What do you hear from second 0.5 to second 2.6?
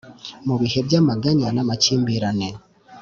bihe by'amaganya n'amakimbirane.